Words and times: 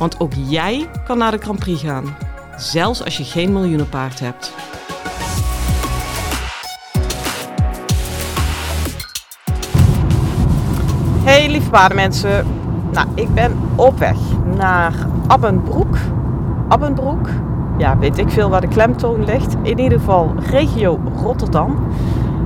Want 0.00 0.20
ook 0.20 0.32
jij 0.34 0.88
kan 1.04 1.18
naar 1.18 1.30
de 1.30 1.38
Grand 1.38 1.58
Prix 1.58 1.82
gaan, 1.82 2.16
zelfs 2.56 3.04
als 3.04 3.16
je 3.16 3.24
geen 3.24 3.52
miljoenenpaard 3.52 4.20
hebt. 4.20 4.52
Hey 11.24 11.50
lieve 11.50 11.70
paardenmensen, 11.70 12.46
nou 12.92 13.08
ik 13.14 13.34
ben 13.34 13.58
op 13.76 13.98
weg 13.98 14.16
naar 14.56 14.92
Abbenbroek. 15.26 15.96
Abbenbroek, 16.68 17.28
ja 17.78 17.98
weet 17.98 18.18
ik 18.18 18.30
veel 18.30 18.48
waar 18.48 18.60
de 18.60 18.68
klemtoon 18.68 19.24
ligt. 19.24 19.54
In 19.62 19.78
ieder 19.78 19.98
geval 19.98 20.34
regio 20.50 21.00
Rotterdam. 21.16 21.78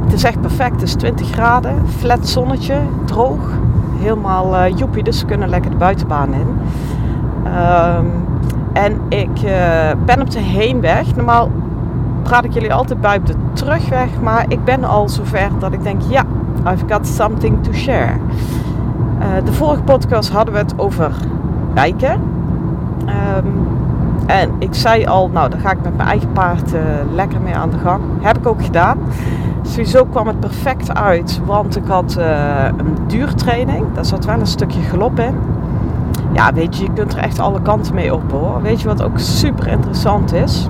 Het 0.05 0.13
is 0.13 0.25
echt 0.25 0.41
perfect, 0.41 0.80
het 0.80 0.83
is 0.83 0.95
20 0.95 1.30
graden, 1.30 1.89
flat 1.89 2.29
zonnetje, 2.29 2.80
droog. 3.05 3.51
Helemaal 3.99 4.55
uh, 4.55 4.79
joepie, 4.79 5.02
dus 5.02 5.21
we 5.21 5.27
kunnen 5.27 5.49
lekker 5.49 5.71
de 5.71 5.77
buitenbaan 5.77 6.33
in. 6.33 6.46
Um, 7.46 8.10
en 8.73 9.00
ik 9.09 9.42
uh, 9.45 9.50
ben 10.04 10.20
op 10.20 10.30
de 10.30 10.40
heenweg. 10.40 11.16
Normaal 11.16 11.50
praat 12.23 12.45
ik 12.45 12.52
jullie 12.52 12.74
altijd 12.74 13.00
bij 13.00 13.16
op 13.16 13.26
de 13.26 13.34
terugweg, 13.52 14.09
maar 14.23 14.45
ik 14.48 14.64
ben 14.64 14.84
al 14.84 15.09
zover 15.09 15.48
dat 15.59 15.72
ik 15.72 15.82
denk, 15.82 16.02
ja, 16.09 16.22
I've 16.72 16.84
got 16.88 17.06
something 17.06 17.65
to 17.65 17.72
share. 17.72 18.12
Uh, 19.18 19.45
de 19.45 19.52
vorige 19.52 19.82
podcast 19.82 20.30
hadden 20.30 20.54
we 20.54 20.60
het 20.60 20.78
over 20.78 21.10
wijken. 21.74 22.20
Um, 23.37 23.66
en 24.26 24.50
ik 24.59 24.74
zei 24.74 25.06
al, 25.06 25.28
nou, 25.32 25.50
daar 25.50 25.60
ga 25.60 25.70
ik 25.70 25.82
met 25.82 25.96
mijn 25.96 26.09
eigen 26.09 26.32
paard 26.32 26.74
uh, 26.74 26.80
lekker 27.15 27.40
mee 27.40 27.54
aan 27.54 27.70
de 27.70 27.78
gang. 27.78 28.02
Heb 28.20 28.38
ik 28.38 28.46
ook 28.46 28.65
gedaan. 28.65 28.98
Sowieso 29.62 30.04
kwam 30.04 30.26
het 30.26 30.40
perfect 30.40 30.95
uit, 30.95 31.40
want 31.45 31.76
ik 31.76 31.87
had 31.87 32.16
uh, 32.18 32.65
een 32.65 32.96
duurtraining. 33.06 33.87
Daar 33.95 34.04
zat 34.04 34.24
wel 34.24 34.40
een 34.40 34.46
stukje 34.46 34.80
galop 34.80 35.18
in. 35.18 35.34
Ja, 36.35 36.52
weet 36.52 36.77
je, 36.77 36.85
je 36.85 36.93
kunt 36.93 37.13
er 37.13 37.18
echt 37.18 37.38
alle 37.38 37.63
kanten 37.63 37.95
mee 37.95 38.15
op 38.15 38.32
hoor. 38.32 38.63
Weet 38.63 38.80
je 38.80 38.88
wat 38.88 39.02
ook 39.02 39.18
super 39.18 39.66
interessant 39.66 40.32
is? 40.32 40.68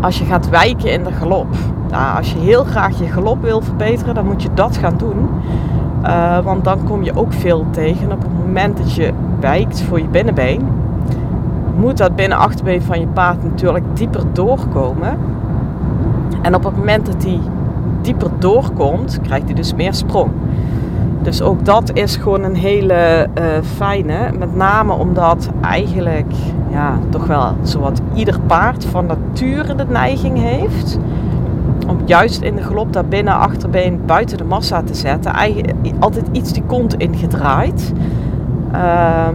Als 0.00 0.18
je 0.18 0.24
gaat 0.24 0.48
wijken 0.48 0.92
in 0.92 1.04
de 1.04 1.12
galop. 1.12 1.46
Nou, 1.90 2.16
als 2.16 2.32
je 2.32 2.38
heel 2.38 2.64
graag 2.64 2.98
je 2.98 3.06
galop 3.06 3.42
wil 3.42 3.60
verbeteren, 3.60 4.14
dan 4.14 4.26
moet 4.26 4.42
je 4.42 4.48
dat 4.54 4.76
gaan 4.76 4.96
doen. 4.96 5.28
Uh, 6.04 6.38
want 6.38 6.64
dan 6.64 6.84
kom 6.84 7.02
je 7.02 7.16
ook 7.16 7.32
veel 7.32 7.66
tegen. 7.70 8.12
Op 8.12 8.22
het 8.22 8.46
moment 8.46 8.76
dat 8.76 8.94
je 8.94 9.12
wijkt 9.40 9.82
voor 9.82 10.00
je 10.00 10.08
binnenbeen, 10.08 10.68
moet 11.76 11.96
dat 11.96 12.16
binnenachterbeen 12.16 12.82
van 12.82 13.00
je 13.00 13.06
paard 13.06 13.42
natuurlijk 13.42 13.84
dieper 13.92 14.22
doorkomen. 14.32 15.18
En 16.42 16.54
op 16.54 16.64
het 16.64 16.76
moment 16.76 17.06
dat 17.06 17.22
hij 17.22 17.40
dieper 18.02 18.30
doorkomt, 18.38 19.20
krijgt 19.22 19.44
hij 19.44 19.54
dus 19.54 19.74
meer 19.74 19.94
sprong. 19.94 20.30
Dus 21.22 21.42
ook 21.42 21.64
dat 21.64 21.90
is 21.92 22.16
gewoon 22.16 22.42
een 22.42 22.56
hele 22.56 23.26
uh, 23.38 23.44
fijne. 23.76 24.30
Met 24.38 24.56
name 24.56 24.92
omdat 24.92 25.48
eigenlijk 25.60 26.32
ja, 26.70 26.98
toch 27.08 27.26
wel 27.26 27.54
zowat 27.62 28.00
ieder 28.14 28.40
paard 28.40 28.84
van 28.84 29.06
nature 29.06 29.74
de 29.74 29.86
neiging 29.88 30.38
heeft. 30.38 30.98
Om 31.88 31.98
juist 32.04 32.42
in 32.42 32.56
de 32.56 32.62
galop 32.62 32.92
daar 32.92 33.04
binnen 33.04 33.34
achterbeen 33.34 34.00
buiten 34.06 34.38
de 34.38 34.44
massa 34.44 34.82
te 34.82 34.94
zetten. 34.94 35.32
Eigen, 35.32 35.64
altijd 35.98 36.26
iets 36.32 36.52
die 36.52 36.62
kont 36.66 36.94
ingedraaid. 36.94 37.92
Uh, 38.72 39.28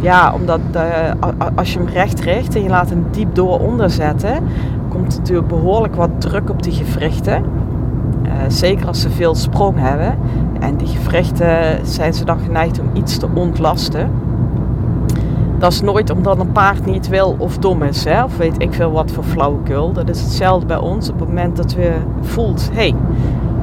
ja, 0.00 0.32
omdat 0.34 0.60
uh, 0.76 0.82
als 1.54 1.72
je 1.72 1.78
hem 1.78 1.88
recht 1.88 2.20
richt 2.20 2.54
en 2.54 2.62
je 2.62 2.68
laat 2.68 2.90
hem 2.90 3.06
diep 3.10 3.34
door 3.34 3.60
onder 3.60 3.90
zetten, 3.90 4.38
komt 4.88 5.16
natuurlijk 5.18 5.48
behoorlijk 5.48 5.94
wat 5.94 6.10
druk 6.18 6.50
op 6.50 6.62
die 6.62 6.72
gewrichten. 6.72 7.44
Uh, 8.34 8.40
zeker 8.48 8.86
als 8.86 9.00
ze 9.00 9.10
veel 9.10 9.34
sprong 9.34 9.78
hebben. 9.78 10.18
En 10.60 10.76
die 10.76 10.86
gewrichten 10.86 11.86
zijn 11.86 12.14
ze 12.14 12.24
dan 12.24 12.38
geneigd 12.38 12.80
om 12.80 12.90
iets 12.92 13.16
te 13.16 13.28
ontlasten. 13.34 14.10
Dat 15.58 15.72
is 15.72 15.80
nooit 15.80 16.10
omdat 16.10 16.38
een 16.38 16.52
paard 16.52 16.86
niet 16.86 17.08
wil 17.08 17.36
of 17.38 17.58
dom 17.58 17.82
is. 17.82 18.04
Hè? 18.04 18.24
Of 18.24 18.36
weet 18.36 18.54
ik 18.58 18.72
veel 18.72 18.90
wat 18.90 19.10
voor 19.10 19.24
flauwekul. 19.24 19.92
Dat 19.92 20.08
is 20.08 20.20
hetzelfde 20.20 20.66
bij 20.66 20.76
ons. 20.76 21.10
Op 21.10 21.18
het 21.18 21.28
moment 21.28 21.56
dat 21.56 21.74
we 21.74 21.92
voelt, 22.20 22.70
hé, 22.72 22.80
hey, 22.80 22.94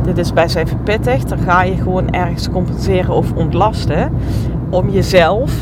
dit 0.03 0.17
is 0.17 0.33
best 0.33 0.55
even 0.55 0.83
pittig. 0.83 1.23
Dan 1.23 1.37
ga 1.37 1.63
je 1.63 1.75
gewoon 1.75 2.09
ergens 2.09 2.49
compenseren 2.49 3.15
of 3.15 3.33
ontlasten. 3.33 4.11
Om 4.69 4.89
jezelf 4.89 5.53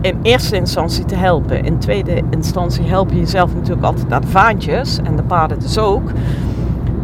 in 0.00 0.18
eerste 0.22 0.56
instantie 0.56 1.04
te 1.04 1.14
helpen. 1.14 1.64
In 1.64 1.78
tweede 1.78 2.22
instantie 2.30 2.84
help 2.84 3.10
je 3.10 3.18
jezelf 3.18 3.54
natuurlijk 3.54 3.86
altijd 3.86 4.08
naar 4.08 4.20
de 4.20 4.26
vaantjes. 4.26 4.98
En 5.04 5.16
de 5.16 5.22
paarden 5.22 5.60
dus 5.60 5.78
ook. 5.78 6.10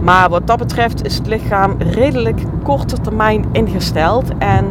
Maar 0.02 0.28
wat 0.28 0.46
dat 0.46 0.58
betreft 0.58 1.04
is 1.04 1.16
het 1.16 1.26
lichaam 1.26 1.76
redelijk 1.78 2.42
korte 2.62 3.00
termijn 3.00 3.44
ingesteld 3.52 4.24
en 4.38 4.64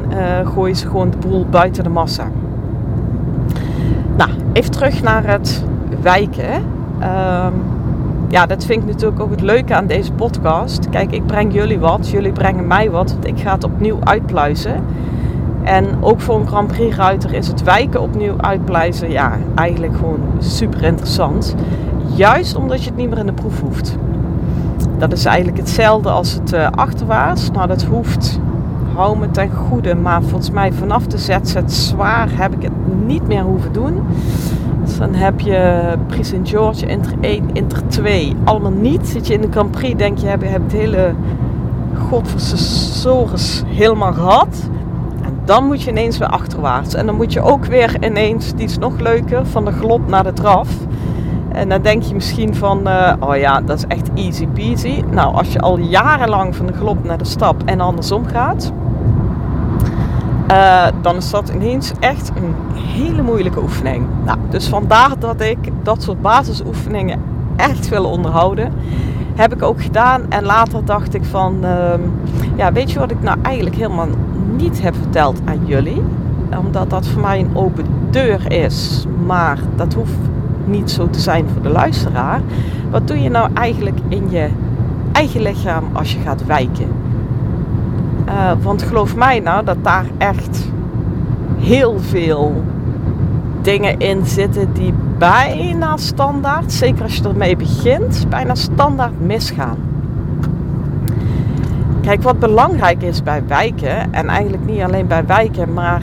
gooi 0.45 0.75
ze 0.75 0.87
gewoon 0.87 1.09
de 1.09 1.17
boel 1.17 1.45
buiten 1.49 1.83
de 1.83 1.89
massa. 1.89 2.27
Nou, 4.17 4.29
even 4.53 4.71
terug 4.71 5.03
naar 5.03 5.27
het 5.27 5.63
wijken. 6.01 6.53
Um, 6.53 7.53
ja, 8.29 8.45
dat 8.45 8.65
vind 8.65 8.81
ik 8.83 8.89
natuurlijk 8.89 9.21
ook 9.21 9.31
het 9.31 9.41
leuke 9.41 9.75
aan 9.75 9.87
deze 9.87 10.11
podcast. 10.11 10.89
Kijk, 10.89 11.11
ik 11.11 11.25
breng 11.25 11.53
jullie 11.53 11.79
wat, 11.79 12.09
jullie 12.09 12.31
brengen 12.31 12.67
mij 12.67 12.89
wat, 12.91 13.11
want 13.11 13.27
ik 13.27 13.39
ga 13.39 13.53
het 13.53 13.63
opnieuw 13.63 13.97
uitpluizen. 14.03 14.83
En 15.63 15.85
ook 15.99 16.21
voor 16.21 16.39
een 16.39 16.47
Grand 16.47 16.67
Prix 16.67 16.95
ruiter 16.95 17.33
is 17.33 17.47
het 17.47 17.63
wijken 17.63 18.01
opnieuw 18.01 18.33
uitpluizen, 18.37 19.11
ja, 19.11 19.37
eigenlijk 19.55 19.95
gewoon 19.95 20.19
super 20.39 20.83
interessant. 20.83 21.55
Juist 22.15 22.55
omdat 22.55 22.83
je 22.83 22.89
het 22.89 22.97
niet 22.97 23.09
meer 23.09 23.17
in 23.17 23.25
de 23.25 23.33
proef 23.33 23.61
hoeft. 23.61 23.97
Dat 24.97 25.11
is 25.11 25.25
eigenlijk 25.25 25.57
hetzelfde 25.57 26.09
als 26.09 26.33
het 26.33 26.53
uh, 26.53 26.67
achterwaarts. 26.71 27.51
Nou, 27.51 27.67
dat 27.67 27.83
hoeft, 27.83 28.39
hou 28.95 29.17
me 29.17 29.31
ten 29.31 29.51
goede. 29.51 29.95
Maar 29.95 30.21
volgens 30.21 30.51
mij 30.51 30.73
vanaf 30.73 31.07
de 31.07 31.17
ZZ 31.17 31.57
zwaar 31.65 32.27
heb 32.31 32.53
ik 32.53 32.61
het 32.61 33.05
niet 33.05 33.27
meer 33.27 33.43
hoeven 33.43 33.73
doen. 33.73 34.07
Dus 34.83 34.97
dan 34.97 35.13
heb 35.13 35.39
je 35.39 35.81
Prix 36.07 36.27
St. 36.27 36.35
George, 36.43 36.85
Inter 36.85 37.13
1, 37.21 37.49
Inter 37.53 37.87
2. 37.87 38.35
Allemaal 38.43 38.71
niet. 38.71 39.07
Zit 39.07 39.27
je 39.27 39.33
in 39.33 39.41
de 39.41 39.51
Grand 39.51 39.71
Prix, 39.71 39.97
denk 39.97 40.17
je, 40.17 40.27
heb 40.27 40.41
je 40.41 40.47
het 40.47 40.71
hele 40.71 41.13
godversus 42.09 43.63
helemaal 43.65 44.13
gehad. 44.13 44.69
En 45.21 45.39
dan 45.45 45.65
moet 45.65 45.81
je 45.81 45.89
ineens 45.89 46.17
weer 46.17 46.27
achterwaarts. 46.27 46.93
En 46.93 47.05
dan 47.05 47.15
moet 47.15 47.33
je 47.33 47.41
ook 47.41 47.65
weer 47.65 48.03
ineens, 48.03 48.53
die 48.53 48.65
is 48.65 48.77
nog 48.77 48.99
leuker, 48.99 49.45
van 49.45 49.65
de 49.65 49.71
glop 49.71 50.07
naar 50.07 50.23
de 50.23 50.33
draf. 50.33 50.69
En 51.51 51.69
dan 51.69 51.81
denk 51.81 52.03
je 52.03 52.13
misschien 52.13 52.55
van, 52.55 52.87
uh, 52.87 53.13
oh 53.19 53.35
ja, 53.35 53.61
dat 53.61 53.77
is 53.77 53.85
echt 53.87 54.09
easy 54.13 54.47
peasy. 54.47 55.03
Nou, 55.11 55.35
als 55.35 55.53
je 55.53 55.59
al 55.59 55.77
jarenlang 55.77 56.55
van 56.55 56.65
de 56.65 56.73
galop 56.73 57.03
naar 57.03 57.17
de 57.17 57.25
stap 57.25 57.61
en 57.65 57.81
andersom 57.81 58.25
gaat, 58.25 58.71
uh, 60.51 60.87
dan 61.01 61.15
is 61.15 61.29
dat 61.29 61.49
ineens 61.49 61.91
echt 61.99 62.31
een 62.35 62.79
hele 62.79 63.21
moeilijke 63.21 63.61
oefening. 63.61 64.05
Nou, 64.25 64.37
dus 64.49 64.67
vandaar 64.67 65.19
dat 65.19 65.41
ik 65.41 65.57
dat 65.83 66.03
soort 66.03 66.21
basisoefeningen 66.21 67.21
echt 67.55 67.89
wil 67.89 68.05
onderhouden. 68.05 68.73
Heb 69.35 69.53
ik 69.53 69.63
ook 69.63 69.81
gedaan 69.81 70.21
en 70.29 70.43
later 70.43 70.85
dacht 70.85 71.13
ik 71.13 71.23
van, 71.25 71.57
uh, 71.63 71.93
ja, 72.55 72.71
weet 72.71 72.91
je 72.91 72.99
wat 72.99 73.11
ik 73.11 73.21
nou 73.21 73.37
eigenlijk 73.41 73.75
helemaal 73.75 74.07
niet 74.57 74.81
heb 74.81 74.95
verteld 74.95 75.41
aan 75.45 75.65
jullie? 75.65 76.03
Omdat 76.59 76.89
dat 76.89 77.07
voor 77.07 77.21
mij 77.21 77.39
een 77.39 77.51
open 77.53 77.85
deur 78.09 78.51
is, 78.51 79.05
maar 79.25 79.59
dat 79.75 79.93
hoeft 79.93 80.17
niet 80.69 80.91
zo 80.91 81.09
te 81.09 81.19
zijn 81.19 81.45
voor 81.53 81.61
de 81.61 81.69
luisteraar. 81.69 82.41
Wat 82.89 83.07
doe 83.07 83.21
je 83.21 83.29
nou 83.29 83.49
eigenlijk 83.53 83.97
in 84.07 84.29
je 84.29 84.49
eigen 85.11 85.41
lichaam 85.41 85.83
als 85.93 86.13
je 86.13 86.19
gaat 86.19 86.45
wijken? 86.45 86.87
Uh, 88.27 88.51
want 88.61 88.81
geloof 88.81 89.15
mij 89.15 89.39
nou 89.39 89.65
dat 89.65 89.77
daar 89.83 90.05
echt 90.17 90.67
heel 91.57 91.99
veel 91.99 92.63
dingen 93.61 93.99
in 93.99 94.25
zitten 94.25 94.73
die 94.73 94.93
bijna 95.17 95.97
standaard, 95.97 96.71
zeker 96.71 97.03
als 97.03 97.15
je 97.15 97.23
ermee 97.23 97.55
begint, 97.55 98.25
bijna 98.29 98.55
standaard 98.55 99.25
misgaan. 99.25 99.77
Kijk, 102.01 102.23
wat 102.23 102.39
belangrijk 102.39 103.01
is 103.01 103.23
bij 103.23 103.43
wijken, 103.47 104.13
en 104.13 104.27
eigenlijk 104.27 104.65
niet 104.65 104.81
alleen 104.81 105.07
bij 105.07 105.25
wijken, 105.25 105.73
maar 105.73 106.01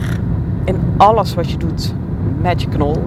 in 0.63 0.75
alles 0.97 1.33
wat 1.33 1.51
je 1.51 1.57
doet 1.57 1.93
met 2.41 2.61
je 2.61 2.67
knol, 2.67 3.03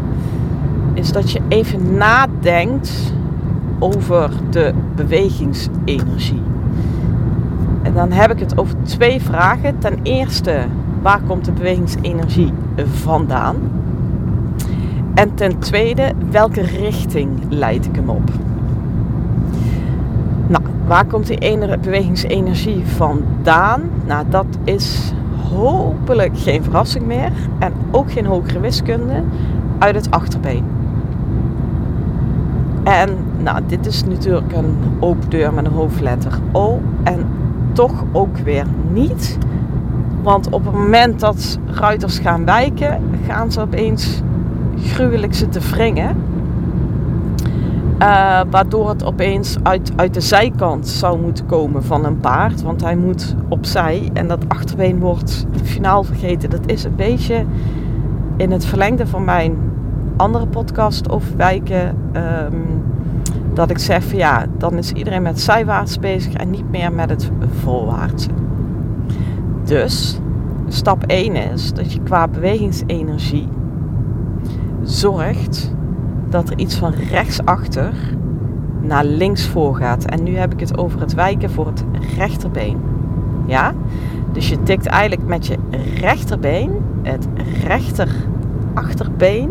is 0.94 1.12
dat 1.12 1.30
je 1.30 1.40
even 1.48 1.96
nadenkt 1.96 3.12
over 3.78 4.30
de 4.50 4.72
bewegingsenergie. 4.94 6.42
En 7.82 7.92
dan 7.94 8.12
heb 8.12 8.30
ik 8.30 8.38
het 8.38 8.58
over 8.58 8.74
twee 8.82 9.20
vragen. 9.20 9.78
Ten 9.78 9.98
eerste, 10.02 10.64
waar 11.02 11.20
komt 11.26 11.44
de 11.44 11.52
bewegingsenergie 11.52 12.52
vandaan? 12.84 13.56
En 15.14 15.34
ten 15.34 15.58
tweede, 15.58 16.12
welke 16.30 16.60
richting 16.60 17.30
leid 17.48 17.86
ik 17.86 17.94
hem 17.94 18.08
op? 18.08 18.30
Nou, 20.46 20.62
waar 20.86 21.04
komt 21.04 21.26
die 21.26 21.38
ene 21.38 21.78
bewegingsenergie 21.78 22.86
vandaan? 22.86 23.82
Nou, 24.06 24.24
dat 24.28 24.46
is 24.64 25.12
hopelijk 25.50 26.38
geen 26.38 26.62
verrassing 26.62 27.06
meer 27.06 27.32
en 27.58 27.72
ook 27.90 28.12
geen 28.12 28.26
hogere 28.26 28.60
wiskunde 28.60 29.22
uit 29.78 29.94
het 29.94 30.10
achterbeen. 30.10 30.64
En 32.82 33.08
nou, 33.38 33.60
dit 33.66 33.86
is 33.86 34.04
natuurlijk 34.04 34.52
een 34.52 34.76
open 35.00 35.30
deur 35.30 35.54
met 35.54 35.66
een 35.66 35.72
hoofdletter 35.72 36.38
O 36.52 36.80
en 37.02 37.26
toch 37.72 38.04
ook 38.12 38.36
weer 38.38 38.64
niet. 38.92 39.38
Want 40.22 40.50
op 40.50 40.64
het 40.64 40.74
moment 40.74 41.20
dat 41.20 41.58
ruiters 41.66 42.18
gaan 42.18 42.44
wijken, 42.44 43.00
gaan 43.26 43.52
ze 43.52 43.60
opeens 43.60 44.22
gruwelijk 44.76 45.34
zitten 45.34 45.62
wringen. 45.62 46.16
Uh, 48.02 48.40
waardoor 48.50 48.88
het 48.88 49.04
opeens 49.04 49.56
uit, 49.62 49.92
uit 49.96 50.14
de 50.14 50.20
zijkant 50.20 50.88
zou 50.88 51.20
moeten 51.20 51.46
komen 51.46 51.84
van 51.84 52.04
een 52.04 52.20
paard. 52.20 52.62
Want 52.62 52.82
hij 52.82 52.96
moet 52.96 53.34
opzij 53.48 54.10
en 54.12 54.28
dat 54.28 54.48
achterbeen 54.48 54.98
wordt 54.98 55.46
finaal 55.62 56.02
vergeten. 56.02 56.50
Dat 56.50 56.66
is 56.66 56.84
een 56.84 56.96
beetje 56.96 57.44
in 58.36 58.50
het 58.50 58.64
verlengde 58.64 59.06
van 59.06 59.24
mijn 59.24 59.56
andere 60.20 60.46
podcast 60.46 61.10
over 61.10 61.36
wijken. 61.36 61.96
Um, 62.16 62.82
dat 63.54 63.70
ik 63.70 63.78
zeg 63.78 64.04
van 64.04 64.18
ja, 64.18 64.46
dan 64.58 64.78
is 64.78 64.92
iedereen 64.92 65.22
met 65.22 65.40
zijwaarts 65.40 65.98
bezig 65.98 66.32
en 66.32 66.50
niet 66.50 66.70
meer 66.70 66.92
met 66.92 67.10
het 67.10 67.30
voorwaartse. 67.60 68.28
Dus 69.64 70.20
stap 70.68 71.04
1 71.06 71.34
is 71.36 71.72
dat 71.72 71.92
je 71.92 72.00
qua 72.02 72.28
bewegingsenergie 72.28 73.48
zorgt 74.82 75.74
dat 76.28 76.50
er 76.50 76.58
iets 76.58 76.76
van 76.76 76.92
rechtsachter 76.92 77.92
naar 78.80 79.04
links 79.04 79.46
voor 79.46 79.76
gaat. 79.76 80.04
En 80.04 80.22
nu 80.22 80.36
heb 80.36 80.52
ik 80.52 80.60
het 80.60 80.78
over 80.78 81.00
het 81.00 81.14
wijken 81.14 81.50
voor 81.50 81.66
het 81.66 81.84
rechterbeen. 82.16 82.76
Ja? 83.46 83.72
Dus 84.32 84.48
je 84.48 84.62
tikt 84.62 84.86
eigenlijk 84.86 85.26
met 85.26 85.46
je 85.46 85.56
rechterbeen, 86.00 86.70
het 87.02 87.28
rechter 87.64 88.08
achterbeen, 88.74 89.50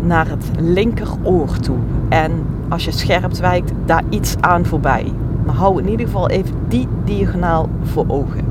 naar 0.00 0.28
het 0.28 0.50
linkeroor 0.58 1.58
toe. 1.58 1.76
En 2.08 2.32
als 2.68 2.84
je 2.84 2.90
scherp 2.90 3.32
wijkt, 3.32 3.72
daar 3.84 4.02
iets 4.08 4.36
aan 4.40 4.66
voorbij. 4.66 5.12
Maar 5.44 5.54
hou 5.54 5.82
in 5.82 5.88
ieder 5.88 6.06
geval 6.06 6.28
even 6.28 6.54
die 6.68 6.88
diagonaal 7.04 7.68
voor 7.82 8.04
ogen. 8.08 8.44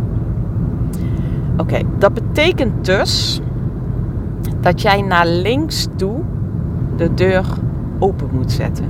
Oké, 1.58 1.80
dat 1.98 2.14
betekent 2.14 2.86
dus 2.86 3.42
dat 4.62 4.82
jij 4.82 5.02
naar 5.02 5.28
links 5.28 5.88
toe 5.96 6.20
de 6.96 7.14
deur 7.14 7.46
open 8.00 8.30
moet 8.32 8.52
zetten. 8.52 8.86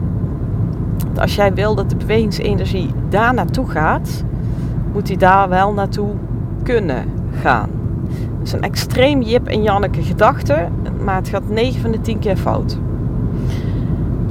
als 1.15 1.35
jij 1.35 1.53
wil 1.53 1.75
dat 1.75 1.89
de 1.89 1.95
bewegingsenergie 1.95 2.89
daar 3.09 3.33
naartoe 3.33 3.69
gaat, 3.69 4.23
moet 4.93 5.05
die 5.05 5.17
daar 5.17 5.49
wel 5.49 5.73
naartoe 5.73 6.09
kunnen 6.63 7.05
gaan. 7.41 7.76
Is 8.47 8.53
een 8.53 8.61
extreem 8.61 9.21
Jip 9.21 9.47
en 9.47 9.63
Janneke 9.63 10.01
gedachte, 10.01 10.67
maar 11.03 11.15
het 11.15 11.27
gaat 11.27 11.49
9 11.49 11.81
van 11.81 11.91
de 11.91 12.01
10 12.01 12.19
keer 12.19 12.37
fout. 12.37 12.77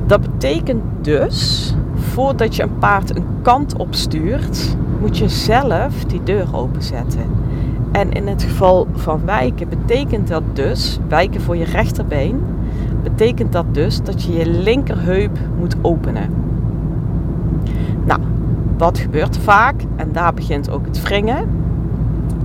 Dat 0.06 0.20
betekent 0.20 0.82
dus, 1.00 1.74
voordat 1.94 2.56
je 2.56 2.62
een 2.62 2.78
paard 2.78 3.16
een 3.16 3.24
kant 3.42 3.76
opstuurt, 3.76 4.76
moet 5.00 5.18
je 5.18 5.28
zelf 5.28 6.04
die 6.04 6.22
deur 6.22 6.46
openzetten. 6.52 7.24
En 7.92 8.12
in 8.12 8.26
het 8.26 8.42
geval 8.42 8.86
van 8.92 9.20
wijken 9.24 9.68
betekent 9.68 10.28
dat 10.28 10.42
dus, 10.52 10.98
wijken 11.08 11.40
voor 11.40 11.56
je 11.56 11.64
rechterbeen, 11.64 12.40
betekent 13.02 13.52
dat 13.52 13.74
dus 13.74 14.02
dat 14.02 14.22
je 14.22 14.32
je 14.32 14.48
linkerheup 14.48 15.38
moet 15.58 15.76
openen. 15.80 16.30
Nou, 18.04 18.20
wat 18.78 18.98
gebeurt 18.98 19.38
vaak, 19.38 19.82
en 19.96 20.12
daar 20.12 20.34
begint 20.34 20.70
ook 20.70 20.86
het 20.86 21.02
wringen, 21.02 21.48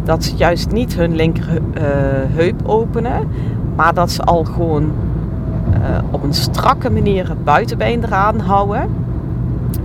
dat 0.04 0.24
ze 0.24 0.36
juist 0.36 0.72
niet 0.72 0.96
hun 0.96 1.16
linkerheup 1.16 2.62
openen, 2.64 3.28
maar 3.76 3.94
dat 3.94 4.12
ze 4.12 4.24
al 4.24 4.44
gewoon 4.44 4.84
uh, 4.84 5.98
op 6.12 6.24
een 6.24 6.34
strakke 6.34 6.90
manier 6.90 7.30
het 7.30 7.44
buitenbeen 7.44 8.04
eraan 8.04 8.40
houden. 8.40 8.90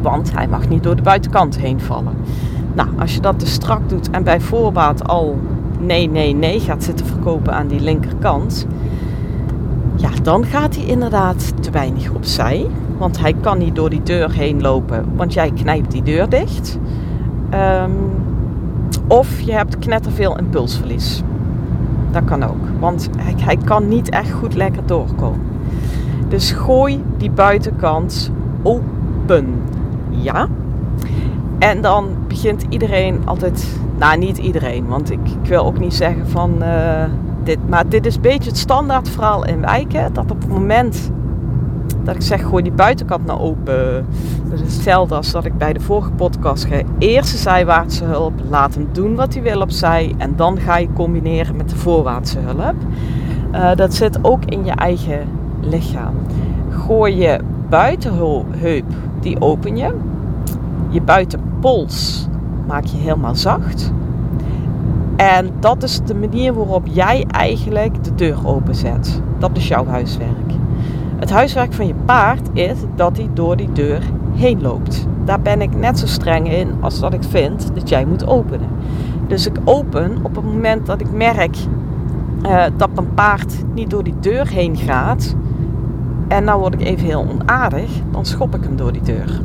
Want 0.03 0.33
hij 0.33 0.49
mag 0.49 0.69
niet 0.69 0.83
door 0.83 0.97
de 0.97 1.03
buitenkant 1.03 1.59
heen 1.59 1.81
vallen. 1.81 2.15
Nou, 2.73 2.89
als 2.99 3.15
je 3.15 3.21
dat 3.21 3.39
te 3.39 3.47
strak 3.47 3.89
doet 3.89 4.11
en 4.11 4.25
bij 4.25 4.41
voorbaat 4.41 5.09
al 5.09 5.39
nee, 5.81 6.11
nee, 6.11 6.35
nee 6.35 6.61
gaat 6.61 6.85
zitten 6.85 7.07
verkopen 7.07 7.55
aan 7.55 7.67
die 7.67 7.81
linkerkant. 7.81 8.67
Ja, 9.95 10.09
dan 10.23 10.45
gaat 10.45 10.75
hij 10.77 10.85
inderdaad 10.85 11.63
te 11.63 11.71
weinig 11.71 12.11
opzij. 12.11 12.67
Want 12.99 13.21
hij 13.21 13.35
kan 13.41 13.59
niet 13.59 13.75
door 13.75 13.91
die 13.91 14.03
deur 14.03 14.33
heen 14.33 14.61
lopen, 14.61 15.05
want 15.17 15.33
jij 15.33 15.51
knijpt 15.51 15.91
die 15.91 16.03
deur 16.03 16.29
dicht. 16.29 16.79
Um, 17.55 18.26
of 19.07 19.41
je 19.41 19.53
hebt 19.53 19.79
knetterveel 19.79 20.39
impulsverlies. 20.39 21.23
Dat 22.11 22.25
kan 22.25 22.43
ook, 22.43 22.81
want 22.81 23.09
hij, 23.19 23.35
hij 23.37 23.57
kan 23.57 23.89
niet 23.89 24.09
echt 24.09 24.31
goed 24.31 24.55
lekker 24.55 24.83
doorkomen. 24.87 25.41
Dus 26.29 26.51
gooi 26.51 27.03
die 27.17 27.31
buitenkant 27.31 28.31
open. 28.63 29.63
Ja. 30.11 30.49
En 31.59 31.81
dan 31.81 32.09
begint 32.29 32.65
iedereen 32.69 33.21
altijd. 33.25 33.79
Nou, 33.99 34.19
niet 34.19 34.39
iedereen, 34.39 34.87
want 34.87 35.11
ik, 35.11 35.19
wil 35.43 35.65
ook 35.65 35.79
niet 35.79 35.95
zeggen 35.95 36.29
van 36.29 36.55
uh, 36.63 37.05
dit. 37.43 37.59
Maar 37.69 37.89
dit 37.89 38.07
is 38.07 38.15
een 38.15 38.21
beetje 38.21 38.51
het 38.51 38.59
standaard 38.59 39.09
verhaal 39.09 39.47
in 39.47 39.61
wijken. 39.61 40.13
Dat 40.13 40.31
op 40.31 40.41
het 40.41 40.49
moment 40.49 41.11
dat 42.07 42.15
ik 42.15 42.23
zeg 42.23 42.43
gooi 42.43 42.63
die 42.63 42.73
buitenkant 42.73 43.27
naar 43.27 43.41
open. 43.41 44.07
Dat 44.45 44.61
is 44.61 44.75
hetzelfde 44.75 45.15
als 45.15 45.31
dat 45.31 45.45
ik 45.45 45.59
bij 45.59 45.73
de 45.73 45.81
vorige 45.81 46.11
podcast 46.11 46.65
ga. 46.65 46.81
Eerst 46.99 47.33
de 47.33 47.39
zijwaartse 47.39 48.05
hulp, 48.05 48.33
laat 48.49 48.75
hem 48.75 48.89
doen 48.93 49.15
wat 49.15 49.35
hij 49.35 49.43
wil 49.43 49.61
op 49.61 49.71
zij. 49.71 50.15
En 50.19 50.37
dan 50.37 50.59
ga 50.59 50.77
je 50.77 50.89
combineren 50.93 51.57
met 51.57 51.71
de 51.71 51.77
voorwaartse 51.77 52.39
hulp. 52.39 52.75
Uh, 53.53 53.75
dat 53.75 53.95
zit 53.95 54.19
ook 54.23 54.45
in 54.45 54.65
je 54.65 54.71
eigen 54.71 55.29
lichaam. 55.61 56.15
Gooi 56.71 57.17
je 57.17 57.41
buitenheup, 57.69 58.85
die 59.21 59.41
open 59.41 59.77
je. 59.77 59.95
Je 60.89 61.03
buitenpols 61.03 62.29
maak 62.67 62.85
je 62.85 62.97
helemaal 62.97 63.35
zacht. 63.35 63.93
En 65.17 65.51
dat 65.61 65.83
is 65.83 66.01
de 66.05 66.15
manier 66.15 66.55
waarop 66.55 66.87
jij 66.91 67.25
eigenlijk 67.31 68.05
de 68.05 68.15
deur 68.15 68.47
openzet. 68.47 69.21
Dat 69.39 69.51
is 69.57 69.69
jouw 69.69 69.87
huiswerk. 69.87 70.53
Het 71.19 71.31
huiswerk 71.31 71.73
van 71.73 71.87
je 71.87 71.95
paard 72.05 72.49
is 72.53 72.79
dat 72.95 73.17
hij 73.17 73.29
door 73.35 73.57
die 73.57 73.73
deur 73.73 74.03
heen 74.35 74.63
loopt. 74.63 75.07
Daar 75.25 75.41
ben 75.41 75.61
ik 75.61 75.77
net 75.77 75.99
zo 75.99 76.07
streng 76.07 76.53
in 76.53 76.71
als 76.81 77.01
dat 77.01 77.15
ik 77.15 77.23
vind 77.23 77.75
dat 77.75 77.89
jij 77.89 78.05
moet 78.05 78.27
openen. 78.27 78.69
Dus 79.27 79.47
ik 79.47 79.57
open 79.65 80.19
op 80.23 80.35
het 80.37 80.45
moment 80.45 80.87
dat 80.87 81.01
ik 81.01 81.13
merk 81.13 81.57
uh, 82.43 82.65
dat 82.77 82.95
mijn 82.95 83.15
paard 83.15 83.55
niet 83.75 83.91
door 83.91 84.05
die 84.05 84.15
deur 84.21 84.49
heen 84.49 84.77
gaat. 84.77 85.35
En 86.29 86.45
nou 86.45 86.61
word 86.61 86.75
ik 86.75 86.81
even 86.81 87.07
heel 87.07 87.27
onaardig, 87.29 87.91
dan 88.11 88.25
schop 88.25 88.55
ik 88.55 88.63
hem 88.63 88.77
door 88.77 88.93
die 88.93 89.03
deur. 89.03 89.41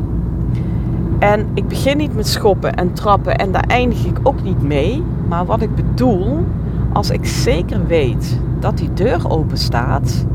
En 1.20 1.48
ik 1.54 1.68
begin 1.68 1.98
niet 1.98 2.16
met 2.16 2.28
schoppen 2.28 2.74
en 2.74 2.94
trappen 2.94 3.36
en 3.36 3.52
daar 3.52 3.66
eindig 3.68 4.06
ik 4.06 4.20
ook 4.24 4.44
niet 4.44 4.62
mee. 4.62 5.04
Maar 5.28 5.46
wat 5.46 5.62
ik 5.62 5.76
bedoel, 5.76 6.46
als 6.94 7.10
ik 7.10 7.26
zeker 7.26 7.88
weet 7.88 8.40
dat 8.60 8.78
die 8.78 8.94
deur 8.94 9.30
open 9.30 9.58
staat, 9.58 10.26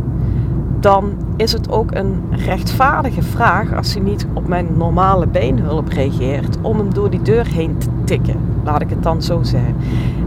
dan 0.80 1.12
is 1.36 1.52
het 1.52 1.70
ook 1.70 1.94
een 1.94 2.22
rechtvaardige 2.30 3.22
vraag 3.22 3.76
als 3.76 3.94
hij 3.94 4.02
niet 4.02 4.26
op 4.32 4.48
mijn 4.48 4.66
normale 4.76 5.26
beenhulp 5.26 5.88
reageert 5.88 6.56
om 6.60 6.78
hem 6.78 6.94
door 6.94 7.10
die 7.10 7.22
deur 7.22 7.46
heen 7.46 7.78
te 7.78 7.88
tikken. 8.04 8.36
Laat 8.64 8.82
ik 8.82 8.90
het 8.90 9.02
dan 9.02 9.22
zo 9.22 9.42
zeggen. 9.42 9.76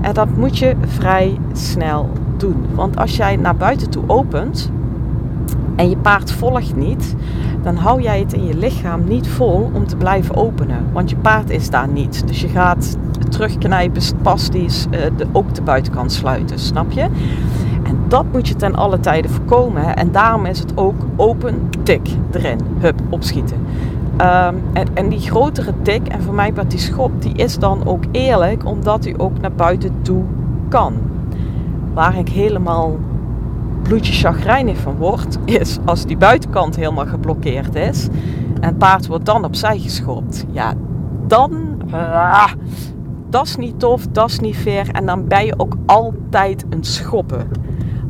En 0.02 0.14
dat 0.14 0.36
moet 0.36 0.58
je 0.58 0.76
vrij 0.86 1.38
snel 1.54 2.10
doen. 2.38 2.66
Want 2.76 2.98
als 2.98 3.18
jij 3.18 3.36
naar 3.36 3.56
buiten 3.56 3.90
toe 3.90 4.04
opent, 4.08 4.72
en 5.76 5.90
je 5.90 5.98
paard 5.98 6.32
volgt 6.32 6.76
niet, 6.76 7.16
dan 7.62 7.76
hou 7.76 8.02
jij 8.02 8.20
het 8.20 8.34
in 8.34 8.46
je 8.46 8.58
lichaam 8.58 9.04
niet 9.04 9.28
vol 9.28 9.72
om 9.74 9.88
te 9.88 9.96
blijven 9.96 10.36
openen. 10.36 10.86
Want 10.92 11.10
je 11.10 11.16
paard 11.16 11.50
is 11.50 11.70
daar 11.70 11.88
niet. 11.88 12.28
Dus 12.28 12.42
je 12.42 12.48
gaat 12.48 12.98
terugknijpen, 13.30 14.02
spastisch, 14.02 14.86
de, 14.90 15.26
ook 15.32 15.54
de 15.54 15.62
buitenkant 15.62 16.12
sluiten, 16.12 16.60
snap 16.60 16.92
je? 16.92 17.06
Dat 18.10 18.26
moet 18.32 18.48
je 18.48 18.56
ten 18.56 18.76
alle 18.76 19.00
tijden 19.00 19.32
voorkomen. 19.32 19.96
En 19.96 20.12
daarom 20.12 20.46
is 20.46 20.60
het 20.60 20.78
ook 20.78 20.96
open, 21.16 21.70
tik, 21.84 22.10
erin, 22.32 22.60
hup, 22.80 23.02
opschieten. 23.10 23.58
Um, 24.12 24.64
en, 24.74 24.88
en, 24.94 25.10
die 25.10 25.20
grotere 25.20 25.74
tik, 25.82 26.08
en 26.08 26.22
voor 26.22 26.34
mij 26.34 26.54
wat 26.54 26.70
die 26.70 26.80
schop, 26.80 27.22
die 27.22 27.34
is 27.34 27.60
dan 27.60 27.86
ook 27.86 28.04
eerlijk, 28.12 28.66
omdat 28.66 29.04
hij 29.04 29.14
ook 29.18 29.40
naar 29.40 29.52
buiten 29.52 30.02
toe 30.02 30.24
kan. 30.70 30.94
Waar 31.94 32.18
ik 32.18 32.30
helemaal 32.30 32.98
bloedje 33.84 34.14
chagrijnig 34.14 34.78
van 34.78 34.96
wordt, 34.96 35.38
is 35.46 35.78
als 35.86 36.06
die 36.06 36.18
buitenkant 36.18 36.76
helemaal 36.76 37.06
geblokkeerd 37.06 37.76
is 37.76 38.08
en 38.60 38.68
het 38.68 38.78
paard 38.78 39.08
wordt 39.08 39.26
dan 39.26 39.46
opzij 39.46 39.80
geschopt. 39.80 40.46
Ja, 40.52 40.74
dan, 41.28 41.52
uh, 41.92 42.46
dat 43.30 43.46
is 43.46 43.56
niet 43.56 43.80
tof, 43.80 44.08
dat 44.08 44.30
is 44.30 44.40
niet 44.40 44.56
fair 44.56 44.90
en 44.92 45.06
dan 45.06 45.28
ben 45.28 45.46
je 45.46 45.54
ook 45.58 45.76
altijd 45.86 46.66
een 46.70 46.84
schoppen. 46.84 47.48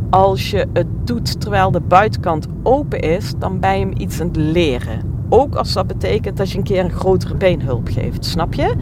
Als 0.10 0.50
je 0.50 0.68
het 0.74 0.88
doet 1.04 1.42
terwijl 1.42 1.72
de 1.72 1.82
buitenkant 1.82 2.48
open 2.64 3.00
is, 3.00 3.34
dan 3.38 3.60
ben 3.60 3.80
je 3.80 3.86
hem 3.86 3.94
iets 3.98 4.22
aan 4.22 4.28
het 4.28 4.36
leren. 4.36 5.02
Ook 5.30 5.56
als 5.56 5.74
dat 5.74 5.88
betekent 5.88 6.38
dat 6.38 6.52
je 6.52 6.58
een 6.58 6.64
keer 6.64 6.84
een 6.84 6.92
grotere 6.92 7.36
beenhulp 7.36 7.88
geeft. 7.92 8.26
Snap 8.26 8.54
je? 8.54 8.74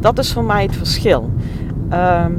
Dat 0.00 0.18
is 0.18 0.32
voor 0.32 0.44
mij 0.44 0.62
het 0.62 0.76
verschil. 0.76 1.30
Ehm, 1.88 2.32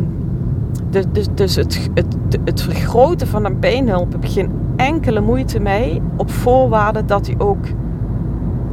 dus, 1.33 1.55
het, 1.55 1.89
het, 1.93 2.15
het 2.45 2.61
vergroten 2.61 3.27
van 3.27 3.45
een 3.45 3.59
beenhulp 3.59 4.11
heb 4.11 4.23
ik 4.23 4.31
geen 4.31 4.51
enkele 4.75 5.21
moeite 5.21 5.59
mee. 5.59 6.01
Op 6.15 6.31
voorwaarde 6.31 7.05
dat 7.05 7.27
hij 7.27 7.35
ook 7.37 7.65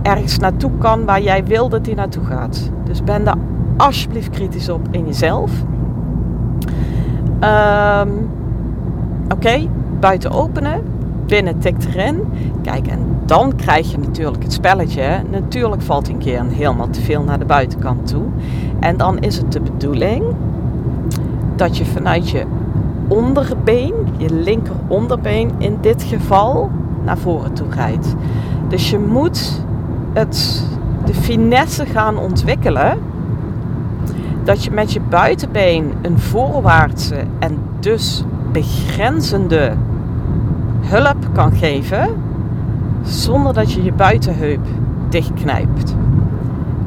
ergens 0.03 0.39
naartoe 0.39 0.71
kan 0.79 1.05
waar 1.05 1.23
jij 1.23 1.45
wil 1.45 1.69
dat 1.69 1.87
hij 1.87 1.95
naartoe 1.95 2.25
gaat. 2.25 2.71
Dus 2.85 3.05
ben 3.05 3.25
daar 3.25 3.37
alsjeblieft 3.77 4.31
kritisch 4.31 4.69
op 4.69 4.89
in 4.91 5.07
jezelf. 5.07 5.51
Ehm, 7.41 8.09
oké, 9.29 9.69
buiten 10.01 10.31
openen, 10.31 10.83
binnen 11.27 11.59
tikt 11.59 11.85
erin. 11.85 12.21
Kijk, 12.63 12.87
en 12.87 12.99
dan 13.27 13.57
krijg 13.57 13.91
je 13.91 13.99
natuurlijk 13.99 14.43
het 14.43 14.53
spelletje. 14.53 15.23
Natuurlijk 15.31 15.83
valt 15.83 16.09
een 16.09 16.19
keer 16.19 16.45
helemaal 16.45 16.91
te 16.91 17.01
veel 17.01 17.23
naar 17.23 17.39
de 17.39 17.45
buitenkant 17.45 18.07
toe. 18.07 18.25
En 18.81 18.97
dan 18.97 19.19
is 19.19 19.37
het 19.37 19.53
de 19.53 19.61
bedoeling 19.61 20.25
dat 21.57 21.77
je 21.77 21.85
vanuit 21.85 22.31
je 22.31 22.45
onderbeen, 23.09 23.95
je 24.17 24.33
linker 24.33 24.75
onderbeen 24.87 25.51
in 25.59 25.79
dit 25.81 26.03
geval, 26.03 26.71
naar 27.05 27.19
voren 27.19 27.53
toe 27.53 27.67
rijdt. 27.71 28.15
Dus 28.69 28.91
je 28.91 28.99
moet 28.99 29.65
het, 30.13 30.67
de 31.05 31.15
finesse 31.15 31.87
gaan 31.87 32.19
ontwikkelen. 32.19 32.99
Dat 34.45 34.65
je 34.65 34.71
met 34.71 34.93
je 34.93 35.01
buitenbeen 35.01 35.93
een 36.03 36.19
voorwaartse 36.19 37.25
en 37.39 37.59
dus 37.81 38.25
begrenzende 38.53 39.73
hulp 40.81 41.29
kan 41.33 41.53
geven. 41.53 42.09
Zonder 43.03 43.55
dat 43.55 43.73
je 43.73 43.83
je 43.83 43.93
buitenheup 43.93 44.67
dichtknijpt. 45.09 45.95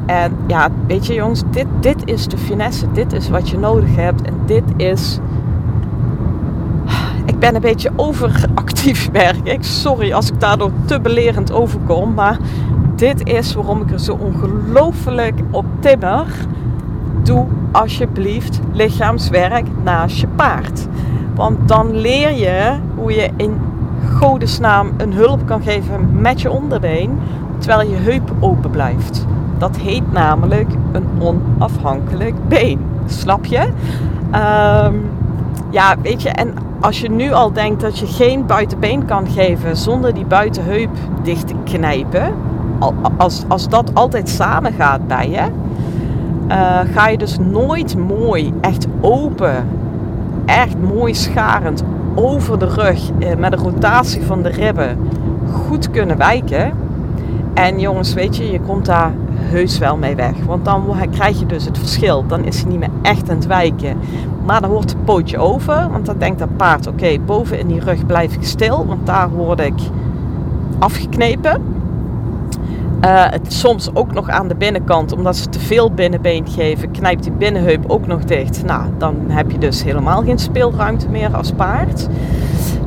En 0.05 0.35
ja, 0.47 0.69
weet 0.87 1.05
je 1.05 1.13
jongens, 1.13 1.43
dit, 1.51 1.65
dit 1.79 2.01
is 2.05 2.27
de 2.27 2.37
finesse. 2.37 2.91
Dit 2.91 3.13
is 3.13 3.29
wat 3.29 3.49
je 3.49 3.57
nodig 3.57 3.95
hebt. 3.95 4.21
En 4.21 4.33
dit 4.45 4.63
is... 4.77 5.19
Ik 7.25 7.39
ben 7.39 7.55
een 7.55 7.61
beetje 7.61 7.91
overactief, 7.95 9.11
merk 9.21 9.37
ik. 9.43 9.63
Sorry 9.63 10.13
als 10.13 10.29
ik 10.29 10.39
daardoor 10.39 10.71
te 10.85 10.99
belerend 10.99 11.51
overkom. 11.51 12.13
Maar 12.13 12.37
dit 12.95 13.27
is 13.27 13.53
waarom 13.53 13.81
ik 13.81 13.91
er 13.91 13.99
zo 13.99 14.13
ongelooflijk 14.13 15.39
op 15.51 15.65
timmer. 15.79 16.25
Doe 17.23 17.45
alsjeblieft 17.71 18.59
lichaamswerk 18.71 19.67
naast 19.83 20.17
je 20.17 20.27
paard. 20.27 20.87
Want 21.35 21.67
dan 21.67 21.95
leer 21.95 22.31
je 22.31 22.71
hoe 22.95 23.11
je 23.11 23.29
in 23.37 23.59
godesnaam 24.19 24.93
een 24.97 25.13
hulp 25.13 25.45
kan 25.45 25.61
geven 25.61 26.21
met 26.21 26.41
je 26.41 26.51
onderbeen. 26.51 27.19
Terwijl 27.57 27.89
je 27.89 27.95
heup 27.95 28.31
open 28.39 28.69
blijft. 28.69 29.25
Dat 29.57 29.77
heet 29.77 30.11
namelijk 30.11 30.69
een 30.91 31.07
onafhankelijk 31.19 32.47
been. 32.47 32.79
Snap 33.05 33.45
je? 33.45 33.67
Ehm, 34.31 34.93
ja, 35.69 35.95
weet 36.01 36.21
je, 36.21 36.29
en 36.29 36.53
als 36.79 37.01
je 37.01 37.09
nu 37.09 37.31
al 37.31 37.53
denkt 37.53 37.81
dat 37.81 37.99
je 37.99 38.05
geen 38.05 38.45
buitenbeen 38.45 39.05
kan 39.05 39.27
geven 39.27 39.77
zonder 39.77 40.13
die 40.13 40.25
buitenheup 40.25 40.89
dicht 41.23 41.47
te 41.47 41.53
knijpen, 41.63 42.33
als, 43.17 43.43
als 43.47 43.69
dat 43.69 43.91
altijd 43.93 44.29
samen 44.29 44.73
gaat 44.73 45.07
bij 45.07 45.29
je, 45.29 45.41
uh, 46.47 46.79
ga 46.93 47.07
je 47.07 47.17
dus 47.17 47.37
nooit 47.39 47.97
mooi, 47.97 48.53
echt 48.61 48.87
open, 49.01 49.67
echt 50.45 50.79
mooi 50.79 51.13
scharend 51.15 51.83
over 52.15 52.59
de 52.59 52.65
rug 52.65 53.11
uh, 53.19 53.35
met 53.35 53.53
een 53.53 53.59
rotatie 53.59 54.21
van 54.21 54.41
de 54.41 54.49
ribben 54.49 54.97
goed 55.51 55.91
kunnen 55.91 56.17
wijken. 56.17 56.73
En 57.53 57.79
jongens, 57.79 58.13
weet 58.13 58.37
je, 58.37 58.51
je 58.51 58.59
komt 58.59 58.85
daar 58.85 59.11
heus 59.35 59.77
wel 59.77 59.97
mee 59.97 60.15
weg. 60.15 60.33
Want 60.45 60.65
dan 60.65 60.95
krijg 61.11 61.39
je 61.39 61.45
dus 61.45 61.65
het 61.65 61.77
verschil. 61.77 62.25
Dan 62.27 62.43
is 62.43 62.61
hij 62.61 62.69
niet 62.69 62.79
meer 62.79 62.89
echt 63.01 63.29
aan 63.29 63.35
het 63.35 63.45
wijken. 63.45 63.97
Maar 64.45 64.61
dan 64.61 64.69
wordt 64.69 64.89
het 64.89 65.05
pootje 65.05 65.37
over. 65.37 65.89
Want 65.91 66.05
dan 66.05 66.17
denkt 66.17 66.39
dat 66.39 66.57
paard, 66.57 66.87
oké, 66.87 67.19
boven 67.25 67.59
in 67.59 67.67
die 67.67 67.79
rug 67.79 68.05
blijf 68.05 68.33
ik 68.33 68.43
stil. 68.43 68.85
Want 68.85 69.05
daar 69.05 69.29
word 69.29 69.59
ik 69.59 69.79
afgeknepen. 70.79 71.61
Uh, 73.01 73.23
het, 73.29 73.53
soms 73.53 73.89
ook 73.93 74.13
nog 74.13 74.29
aan 74.29 74.47
de 74.47 74.55
binnenkant, 74.55 75.11
omdat 75.11 75.35
ze 75.35 75.49
te 75.49 75.59
veel 75.59 75.91
binnenbeen 75.91 76.47
geven, 76.47 76.91
knijpt 76.91 77.23
die 77.23 77.31
binnenheup 77.31 77.83
ook 77.87 78.07
nog 78.07 78.23
dicht. 78.23 78.63
Nou, 78.65 78.83
dan 78.97 79.15
heb 79.27 79.51
je 79.51 79.57
dus 79.57 79.83
helemaal 79.83 80.23
geen 80.23 80.39
speelruimte 80.39 81.09
meer 81.09 81.35
als 81.35 81.51
paard. 81.51 82.07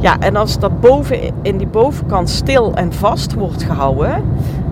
Ja, 0.00 0.18
en 0.18 0.36
als 0.36 0.58
dat 0.58 0.80
boven 0.80 1.18
in 1.42 1.56
die 1.56 1.66
bovenkant 1.66 2.30
stil 2.30 2.74
en 2.74 2.92
vast 2.92 3.34
wordt 3.34 3.62
gehouden, 3.62 4.24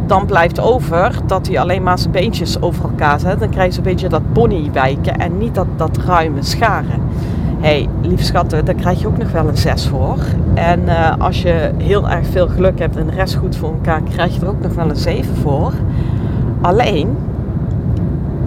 dan 0.06 0.26
blijft 0.26 0.60
over 0.60 1.18
dat 1.26 1.46
hij 1.46 1.60
alleen 1.60 1.82
maar 1.82 1.98
zijn 1.98 2.12
beentjes 2.12 2.60
over 2.60 2.84
elkaar 2.84 3.20
zet. 3.20 3.40
Dan 3.40 3.50
krijg 3.50 3.72
je 3.72 3.78
een 3.78 3.84
beetje 3.84 4.08
dat 4.08 4.32
ponywijken 4.32 5.18
en 5.18 5.38
niet 5.38 5.54
dat, 5.54 5.66
dat 5.76 5.96
ruime 5.96 6.42
scharen. 6.42 7.02
Hey, 7.60 7.88
lief 8.00 8.22
schatten, 8.22 8.64
daar 8.64 8.74
krijg 8.74 9.00
je 9.00 9.06
ook 9.06 9.18
nog 9.18 9.32
wel 9.32 9.48
een 9.48 9.56
6 9.56 9.86
voor. 9.86 10.18
En 10.54 10.80
uh, 10.80 11.16
als 11.18 11.42
je 11.42 11.70
heel 11.76 12.08
erg 12.08 12.26
veel 12.26 12.48
geluk 12.48 12.78
hebt 12.78 12.96
en 12.96 13.06
de 13.06 13.12
rest 13.12 13.34
goed 13.34 13.56
voor 13.56 13.72
elkaar, 13.72 14.02
krijg 14.02 14.34
je 14.34 14.40
er 14.40 14.48
ook 14.48 14.60
nog 14.60 14.74
wel 14.74 14.88
een 14.88 14.96
7 14.96 15.36
voor. 15.36 15.72
Alleen, 16.60 17.16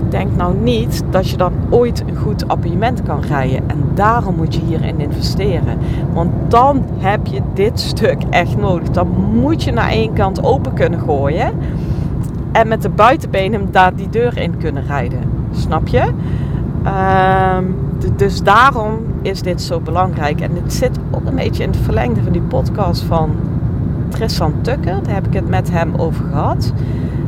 denk 0.09 0.35
nou 0.35 0.55
niet 0.55 1.03
dat 1.09 1.29
je 1.29 1.37
dan 1.37 1.53
ooit 1.69 2.03
een 2.07 2.15
goed 2.15 2.47
appartement 2.47 3.03
kan 3.03 3.21
rijden. 3.21 3.69
En 3.69 3.83
daarom 3.93 4.35
moet 4.35 4.55
je 4.55 4.61
hierin 4.61 4.99
investeren. 4.99 5.77
Want 6.13 6.31
dan 6.47 6.85
heb 6.97 7.27
je 7.27 7.41
dit 7.53 7.79
stuk 7.79 8.17
echt 8.29 8.57
nodig. 8.57 8.89
Dan 8.89 9.07
moet 9.33 9.63
je 9.63 9.71
naar 9.71 9.89
één 9.89 10.13
kant 10.13 10.43
open 10.43 10.73
kunnen 10.73 10.99
gooien. 10.99 11.53
En 12.51 12.67
met 12.67 12.81
de 12.81 12.89
buitenbenen 12.89 13.71
daar 13.71 13.95
die 13.95 14.09
deur 14.09 14.37
in 14.37 14.57
kunnen 14.57 14.83
rijden. 14.85 15.19
Snap 15.51 15.87
je? 15.87 16.03
Ehm, 16.83 17.63
dus 18.15 18.43
daarom 18.43 18.97
is 19.21 19.41
dit 19.41 19.61
zo 19.61 19.79
belangrijk. 19.79 20.41
En 20.41 20.51
het 20.63 20.73
zit 20.73 20.97
ook 21.11 21.25
een 21.25 21.35
beetje 21.35 21.63
in 21.63 21.69
het 21.69 21.79
verlengde 21.79 22.21
van 22.23 22.31
die 22.31 22.41
podcast 22.41 23.01
van 23.01 23.31
Tristan 24.09 24.53
Tukker. 24.61 25.03
Daar 25.03 25.13
heb 25.13 25.27
ik 25.27 25.33
het 25.33 25.49
met 25.49 25.71
hem 25.71 25.95
over 25.95 26.25
gehad. 26.25 26.73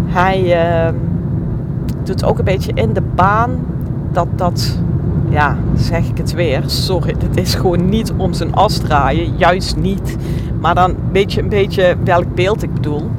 Hij... 0.05 0.43
Uh, 0.87 0.93
doet 2.03 2.23
ook 2.23 2.39
een 2.39 2.45
beetje 2.45 2.71
in 2.73 2.93
de 2.93 3.01
baan 3.01 3.65
dat 4.11 4.27
dat, 4.35 4.79
ja, 5.29 5.57
zeg 5.75 6.09
ik 6.09 6.17
het 6.17 6.33
weer, 6.33 6.63
sorry, 6.65 7.15
het 7.19 7.37
is 7.37 7.55
gewoon 7.55 7.89
niet 7.89 8.13
om 8.17 8.33
zijn 8.33 8.53
as 8.53 8.77
draaien, 8.77 9.37
juist 9.37 9.75
niet. 9.75 10.17
Maar 10.59 10.75
dan 10.75 10.95
weet 11.11 11.33
je 11.33 11.41
een 11.41 11.49
beetje 11.49 11.95
welk 12.03 12.35
beeld 12.35 12.63
ik 12.63 12.73
bedoel. 12.73 13.09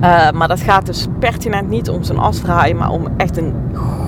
Uh, 0.00 0.30
maar 0.30 0.48
dat 0.48 0.60
gaat 0.60 0.86
dus 0.86 1.06
pertinent 1.18 1.68
niet 1.68 1.90
om 1.90 2.02
zijn 2.02 2.18
as 2.18 2.38
draaien, 2.38 2.76
maar 2.76 2.90
om 2.90 3.06
echt 3.16 3.36
een 3.36 3.54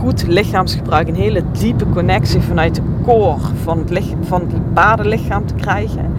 goed 0.04 0.26
lichaamsgebruik, 0.26 1.08
een 1.08 1.14
hele 1.14 1.42
diepe 1.52 1.88
connectie 1.88 2.40
vanuit 2.40 2.75
de 2.75 2.82
core 3.02 3.38
van 3.62 3.78
het, 3.78 4.14
van 4.20 4.40
het 4.40 4.73
paardenlichaam 4.73 5.46
te 5.46 5.54
krijgen. 5.54 6.12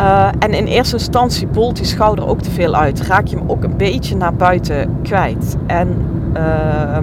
Uh, 0.00 0.28
en 0.38 0.52
in 0.52 0.66
eerste 0.66 0.96
instantie 0.96 1.46
bolt 1.46 1.76
die 1.76 1.84
schouder 1.84 2.26
ook 2.26 2.40
te 2.40 2.50
veel 2.50 2.74
uit. 2.74 3.00
Raak 3.00 3.26
je 3.26 3.36
hem 3.36 3.50
ook 3.50 3.64
een 3.64 3.76
beetje 3.76 4.16
naar 4.16 4.34
buiten 4.34 4.96
kwijt. 5.02 5.56
En 5.66 5.88
uh, 6.36 6.98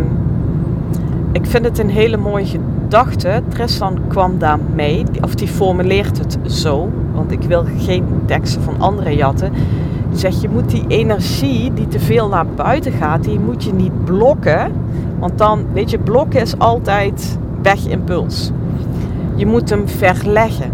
ik 1.32 1.46
vind 1.46 1.66
het 1.66 1.80
een 1.80 1.90
hele 1.90 2.18
mooie 2.18 2.46
gedachte. 2.46 3.42
Tristan 3.48 4.00
kwam 4.08 4.38
daar 4.38 4.60
mee, 4.76 5.06
of 5.22 5.36
die 5.36 5.48
formuleert 5.48 6.18
het 6.18 6.38
zo. 6.48 6.90
Want 7.14 7.32
ik 7.32 7.42
wil 7.42 7.66
geen 7.78 8.06
teksten 8.26 8.62
van 8.62 8.80
anderen 8.80 9.16
jatten. 9.16 9.54
Zegt, 10.14 10.42
je 10.42 10.50
moet 10.50 10.70
die 10.70 10.84
energie 10.88 11.74
die 11.74 11.88
te 11.88 12.00
veel 12.00 12.28
naar 12.28 12.46
buiten 12.46 12.92
gaat, 12.92 13.24
die 13.24 13.40
moet 13.40 13.64
je 13.64 13.74
niet 13.74 14.06
blokken. 14.06 14.72
Want 15.22 15.38
dan, 15.38 15.66
weet 15.74 15.90
je, 15.90 16.00
blokken 16.00 16.42
is 16.42 16.58
altijd 16.58 17.38
wegimpuls. 17.62 18.52
Je 19.36 19.46
moet 19.46 19.70
hem 19.70 19.88
verleggen. 19.88 20.72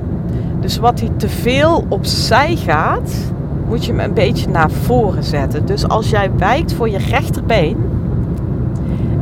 Dus 0.59 0.77
wat 0.77 0.99
hij 0.99 1.11
te 1.17 1.29
veel 1.29 1.85
opzij 1.89 2.55
gaat, 2.55 3.13
moet 3.67 3.85
je 3.85 3.91
hem 3.91 4.01
een 4.01 4.13
beetje 4.13 4.49
naar 4.49 4.71
voren 4.71 5.23
zetten. 5.23 5.65
Dus 5.65 5.87
als 5.87 6.09
jij 6.09 6.31
wijkt 6.37 6.73
voor 6.73 6.89
je 6.89 6.97
rechterbeen 6.97 7.77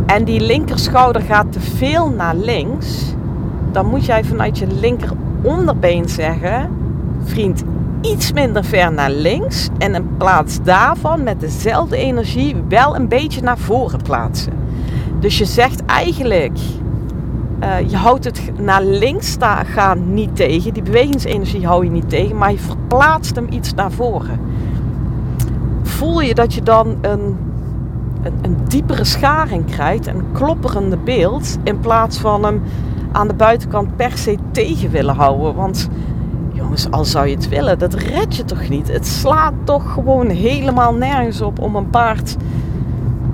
en 0.06 0.24
die 0.24 0.40
linkerschouder 0.40 1.22
gaat 1.22 1.52
te 1.52 1.60
veel 1.60 2.10
naar 2.10 2.36
links, 2.36 3.14
dan 3.72 3.86
moet 3.86 4.06
jij 4.06 4.24
vanuit 4.24 4.58
je 4.58 4.68
linker 4.80 5.12
onderbeen 5.42 6.10
zeggen: 6.10 6.70
vriend, 7.24 7.64
iets 8.02 8.32
minder 8.34 8.64
ver 8.64 8.94
naar 8.94 9.12
links 9.12 9.70
en 9.78 9.96
in 9.96 10.18
plaats 10.18 10.64
daarvan 10.64 11.24
met 11.24 11.40
dezelfde 11.40 11.98
energie 11.98 12.56
wel 12.70 12.96
een 12.96 13.08
beetje 13.08 13.42
naar 13.42 13.58
voren 13.58 14.02
plaatsen. 14.02 14.54
Dus 15.20 15.38
je 15.38 15.46
zegt 15.46 15.86
eigenlijk 15.86 16.58
uh, 17.64 17.90
je 17.90 17.98
houdt 17.98 18.26
het 18.26 18.52
naar 18.60 18.84
links 18.84 19.38
gaan 19.66 20.14
niet 20.14 20.36
tegen. 20.36 20.74
Die 20.74 20.84
bewegingsenergie 20.84 21.68
hou 21.68 21.84
je 21.84 21.92
niet 21.92 22.10
tegen, 22.10 22.38
maar 22.38 22.52
je 22.52 22.60
verplaatst 22.60 23.36
hem 23.36 23.48
iets 23.50 23.74
naar 23.74 23.92
voren. 23.92 24.40
Voel 25.84 26.22
je 26.22 26.36
dat 26.36 26.54
je 26.54 26.64
dan 26.64 26.98
een, 27.02 27.38
een, 28.24 28.34
een 28.42 28.58
diepere 28.68 29.04
scharing 29.04 29.66
krijgt, 29.66 30.08
een 30.08 30.32
klopperende 30.32 30.98
beeld, 30.98 31.58
in 31.64 31.80
plaats 31.80 32.18
van 32.18 32.44
hem 32.44 32.62
aan 33.12 33.28
de 33.28 33.34
buitenkant 33.34 33.96
per 33.96 34.18
se 34.18 34.38
tegen 34.52 34.92
willen 34.92 35.16
houden. 35.16 35.56
Want 35.56 35.90
Jongens, 36.54 36.92
al 36.92 37.06
zou 37.06 37.28
je 37.28 37.36
het 37.36 37.50
willen, 37.50 37.80
dat 37.80 37.94
red 37.94 38.36
je 38.36 38.44
toch 38.44 38.70
niet? 38.70 38.88
Het 38.88 39.08
slaat 39.08 39.54
toch 39.64 39.94
gewoon 39.94 40.30
helemaal 40.30 40.94
nergens 40.94 41.42
op 41.42 41.60
om 41.60 41.76
een 41.76 41.90
paard, 41.90 42.36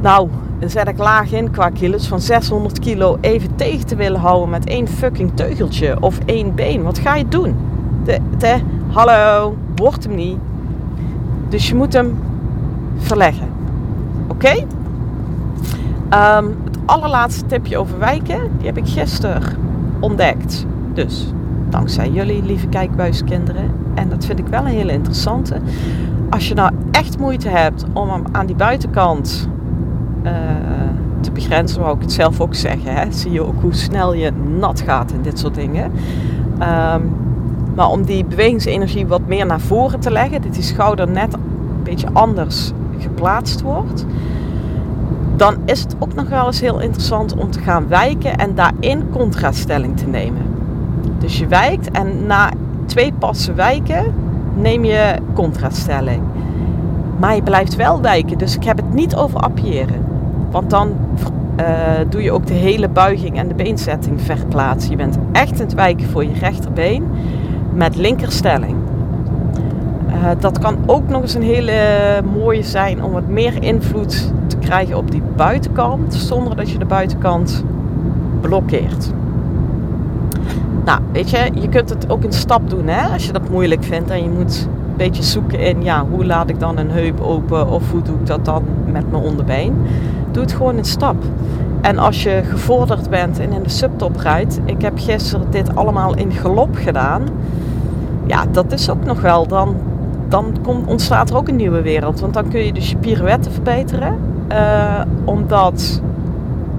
nou, 0.01 0.29
zet 0.69 0.87
ik 0.87 0.97
laag 0.97 1.31
in 1.31 1.51
qua 1.51 1.69
kilo's, 1.69 2.07
van 2.07 2.19
600 2.19 2.79
kilo 2.79 3.17
even 3.21 3.55
tegen 3.55 3.87
te 3.87 3.95
willen 3.95 4.19
houden 4.19 4.49
met 4.49 4.65
één 4.65 4.87
fucking 4.87 5.31
teugeltje 5.33 6.01
of 6.01 6.19
één 6.25 6.55
been. 6.55 6.83
Wat 6.83 6.99
ga 6.99 7.15
je 7.15 7.27
doen? 7.27 7.55
De, 8.03 8.19
de, 8.37 8.59
hallo, 8.91 9.55
wordt 9.75 10.03
hem 10.03 10.15
niet. 10.15 10.37
Dus 11.49 11.67
je 11.67 11.75
moet 11.75 11.93
hem 11.93 12.19
verleggen. 12.97 13.47
Oké? 14.27 14.65
Ehm, 16.09 16.45
het 16.63 16.77
allerlaatste 16.85 17.45
tipje 17.45 17.77
over 17.77 17.99
wijken, 17.99 18.39
die 18.57 18.67
heb 18.67 18.77
ik 18.77 18.87
gisteren 18.87 19.43
ontdekt. 19.99 20.65
Dus 20.93 21.33
dankzij 21.69 22.09
jullie, 22.09 22.43
lieve 22.43 22.67
kijkbuiskinderen. 22.67 23.71
En 23.93 24.09
dat 24.09 24.25
vind 24.25 24.39
ik 24.39 24.47
wel 24.47 24.59
een 24.59 24.65
hele 24.65 24.91
interessante. 24.91 25.55
Als 26.29 26.47
je 26.47 26.53
nou 26.53 26.71
echt 26.91 27.17
moeite 27.17 27.49
hebt 27.49 27.85
om 27.93 28.09
hem 28.09 28.23
aan 28.31 28.45
die 28.45 28.55
buitenkant 28.55 29.49
uh, 30.23 30.31
te 31.19 31.31
begrenzen, 31.31 31.81
wou 31.81 31.95
ik 31.95 32.01
het 32.01 32.11
zelf 32.11 32.41
ook 32.41 32.55
zeggen. 32.55 32.93
Hè? 32.93 33.11
Zie 33.11 33.31
je 33.31 33.45
ook 33.45 33.61
hoe 33.61 33.73
snel 33.73 34.13
je 34.13 34.31
nat 34.59 34.81
gaat 34.81 35.11
in 35.11 35.21
dit 35.21 35.39
soort 35.39 35.55
dingen. 35.55 35.91
Um, 36.93 37.13
maar 37.75 37.89
om 37.89 38.03
die 38.03 38.25
bewegingsenergie 38.25 39.07
wat 39.07 39.27
meer 39.27 39.45
naar 39.45 39.59
voren 39.59 39.99
te 39.99 40.11
leggen, 40.11 40.41
dat 40.41 40.53
die 40.53 40.63
schouder 40.63 41.07
net 41.07 41.33
een 41.33 41.39
beetje 41.83 42.07
anders 42.13 42.71
geplaatst 42.97 43.61
wordt, 43.61 44.05
dan 45.35 45.55
is 45.65 45.79
het 45.81 45.95
ook 45.99 46.13
nog 46.13 46.29
wel 46.29 46.45
eens 46.45 46.61
heel 46.61 46.79
interessant 46.79 47.35
om 47.35 47.51
te 47.51 47.59
gaan 47.59 47.87
wijken 47.87 48.37
en 48.37 48.55
daarin 48.55 49.09
contraststelling 49.09 49.97
te 49.97 50.07
nemen. 50.07 50.41
Dus 51.19 51.39
je 51.39 51.47
wijkt 51.47 51.91
en 51.91 52.25
na 52.25 52.51
twee 52.85 53.13
passen 53.13 53.55
wijken 53.55 54.13
neem 54.55 54.85
je 54.85 55.15
contraststelling. 55.33 56.21
Maar 57.19 57.35
je 57.35 57.43
blijft 57.43 57.75
wel 57.75 58.01
wijken, 58.01 58.37
dus 58.37 58.55
ik 58.55 58.63
heb 58.63 58.77
het 58.77 58.93
niet 58.93 59.15
over 59.15 59.39
appiëren. 59.39 60.05
Want 60.51 60.69
dan 60.69 60.95
uh, 61.59 61.65
doe 62.09 62.23
je 62.23 62.31
ook 62.31 62.45
de 62.45 62.53
hele 62.53 62.89
buiging 62.89 63.37
en 63.37 63.47
de 63.47 63.53
beenzetting 63.53 64.21
verplaatsen. 64.21 64.91
Je 64.91 64.97
bent 64.97 65.17
echt 65.31 65.53
aan 65.53 65.65
het 65.65 65.73
wijken 65.73 66.07
voor 66.07 66.23
je 66.23 66.33
rechterbeen 66.39 67.03
met 67.73 67.95
linkerstelling. 67.95 68.75
Uh, 70.07 70.29
dat 70.39 70.59
kan 70.59 70.77
ook 70.85 71.07
nog 71.07 71.21
eens 71.21 71.33
een 71.33 71.41
hele 71.41 71.73
mooie 72.37 72.63
zijn 72.63 73.03
om 73.03 73.11
wat 73.11 73.27
meer 73.27 73.63
invloed 73.63 74.33
te 74.47 74.57
krijgen 74.57 74.97
op 74.97 75.11
die 75.11 75.21
buitenkant, 75.35 76.13
zonder 76.13 76.55
dat 76.55 76.69
je 76.69 76.77
de 76.77 76.85
buitenkant 76.85 77.63
blokkeert. 78.41 79.13
Nou, 80.85 80.99
weet 81.11 81.29
je, 81.29 81.49
je 81.53 81.69
kunt 81.69 81.89
het 81.89 82.09
ook 82.09 82.23
in 82.23 82.33
stap 82.33 82.69
doen 82.69 82.87
hè, 82.87 83.13
als 83.13 83.25
je 83.25 83.31
dat 83.31 83.49
moeilijk 83.49 83.83
vindt 83.83 84.09
en 84.09 84.23
je 84.23 84.29
moet 84.29 84.67
een 84.89 84.97
beetje 84.97 85.23
zoeken 85.23 85.59
in, 85.59 85.83
ja, 85.83 86.05
hoe 86.09 86.25
laat 86.25 86.49
ik 86.49 86.59
dan 86.59 86.77
een 86.77 86.91
heup 86.91 87.21
open 87.21 87.69
of 87.69 87.91
hoe 87.91 88.01
doe 88.01 88.15
ik 88.15 88.25
dat 88.25 88.45
dan 88.45 88.63
met 88.85 89.11
mijn 89.11 89.23
onderbeen. 89.23 89.73
Doe 90.31 90.43
het 90.43 90.51
gewoon 90.53 90.77
in 90.77 90.85
stap. 90.85 91.15
En 91.81 91.97
als 91.97 92.23
je 92.23 92.41
gevorderd 92.49 93.09
bent 93.09 93.39
en 93.39 93.51
in 93.51 93.63
de 93.63 93.69
subtop 93.69 94.15
rijdt, 94.17 94.59
ik 94.65 94.81
heb 94.81 94.93
gisteren 94.95 95.47
dit 95.49 95.75
allemaal 95.75 96.15
in 96.15 96.31
galop 96.31 96.75
gedaan. 96.75 97.21
Ja, 98.25 98.45
dat 98.51 98.71
is 98.71 98.89
ook 98.89 99.05
nog 99.05 99.21
wel, 99.21 99.47
dan, 99.47 99.75
dan 100.27 100.55
komt, 100.61 100.87
ontstaat 100.87 101.29
er 101.29 101.35
ook 101.35 101.47
een 101.47 101.55
nieuwe 101.55 101.81
wereld. 101.81 102.19
Want 102.19 102.33
dan 102.33 102.49
kun 102.49 102.65
je 102.65 102.73
dus 102.73 102.89
je 102.89 102.97
pirouetten 102.97 103.51
verbeteren. 103.51 104.17
Uh, 104.51 105.01
omdat 105.23 106.01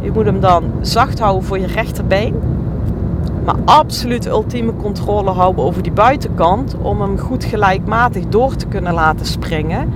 je 0.01 0.11
moet 0.13 0.25
hem 0.25 0.41
dan 0.41 0.65
zacht 0.81 1.19
houden 1.19 1.45
voor 1.45 1.59
je 1.59 1.67
rechterbeen. 1.67 2.35
Maar 3.45 3.57
absoluut 3.65 4.27
ultieme 4.27 4.77
controle 4.77 5.31
houden 5.31 5.65
over 5.65 5.83
die 5.83 5.93
buitenkant. 5.93 6.77
Om 6.83 7.01
hem 7.01 7.19
goed 7.19 7.45
gelijkmatig 7.45 8.25
door 8.29 8.57
te 8.57 8.67
kunnen 8.67 8.95
laten 8.95 9.27
springen. 9.27 9.93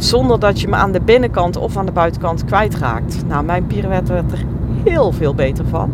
Zonder 0.00 0.38
dat 0.38 0.60
je 0.60 0.68
me 0.68 0.76
aan 0.76 0.92
de 0.92 1.00
binnenkant 1.00 1.56
of 1.56 1.76
aan 1.76 1.86
de 1.86 1.92
buitenkant 1.92 2.44
kwijtraakt. 2.44 3.24
Nou, 3.26 3.44
mijn 3.44 3.66
pirouette 3.66 4.12
werd 4.12 4.32
er 4.32 4.44
heel 4.84 5.12
veel 5.12 5.34
beter 5.34 5.64
van. 5.66 5.92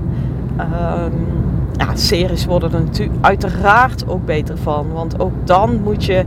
Um, 0.59 1.13
ja, 1.73 1.87
series 1.95 2.45
worden 2.45 2.73
er 2.73 2.83
natuurlijk 2.83 3.19
uiteraard 3.21 4.09
ook 4.09 4.25
beter 4.25 4.59
van. 4.59 4.87
Want 4.93 5.21
ook 5.21 5.33
dan 5.45 5.81
moet 5.83 6.05
je 6.05 6.25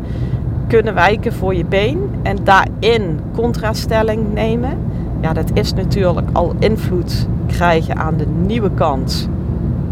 kunnen 0.68 0.94
wijken 0.94 1.34
voor 1.34 1.56
je 1.56 1.66
been. 1.66 2.10
En 2.22 2.38
daarin 2.44 3.20
contrastelling 3.36 4.34
nemen. 4.34 4.78
Ja, 5.22 5.34
dat 5.34 5.52
is 5.54 5.74
natuurlijk 5.74 6.28
al 6.34 6.56
invloed 6.60 7.28
krijgen 7.48 7.98
aan 7.98 8.18
de 8.18 8.28
nieuwe 8.46 8.72
kant 8.72 9.30